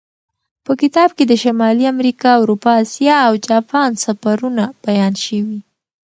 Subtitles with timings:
[0.65, 5.59] په کتاب کې د شمالي امریکا، اروپا، اسیا او جاپان سفرونه بیان شوي.